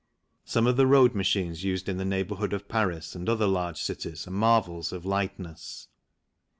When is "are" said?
4.27-4.31